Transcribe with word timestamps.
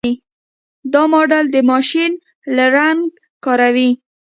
دا 0.93 1.01
ماډل 1.11 1.45
د 1.51 1.57
ماشین 1.71 2.11
لرنګ 2.57 3.01
کاروي. 3.45 3.91